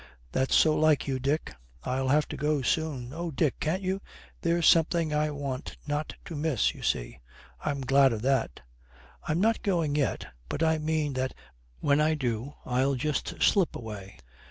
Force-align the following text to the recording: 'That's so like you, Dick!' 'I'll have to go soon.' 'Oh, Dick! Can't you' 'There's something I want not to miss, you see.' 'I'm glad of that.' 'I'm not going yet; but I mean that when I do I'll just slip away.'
'That's 0.31 0.55
so 0.55 0.75
like 0.75 1.07
you, 1.07 1.19
Dick!' 1.19 1.53
'I'll 1.83 2.07
have 2.07 2.27
to 2.29 2.35
go 2.35 2.63
soon.' 2.63 3.11
'Oh, 3.13 3.29
Dick! 3.29 3.59
Can't 3.59 3.83
you' 3.83 4.01
'There's 4.41 4.65
something 4.65 5.13
I 5.13 5.29
want 5.29 5.77
not 5.85 6.15
to 6.25 6.35
miss, 6.35 6.73
you 6.73 6.81
see.' 6.81 7.19
'I'm 7.63 7.81
glad 7.81 8.11
of 8.11 8.23
that.' 8.23 8.61
'I'm 9.27 9.39
not 9.39 9.61
going 9.61 9.93
yet; 9.95 10.25
but 10.49 10.63
I 10.63 10.79
mean 10.79 11.13
that 11.13 11.35
when 11.81 12.01
I 12.01 12.15
do 12.15 12.55
I'll 12.65 12.95
just 12.95 13.43
slip 13.43 13.75
away.' 13.75 14.17